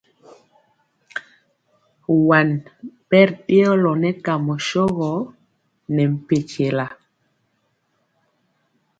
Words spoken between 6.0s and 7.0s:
mpɛntyɛla.